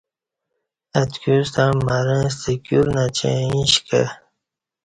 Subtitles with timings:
[0.99, 4.03] اتکیوستݩع مرں ستہ کیور نچیں ا ش کہ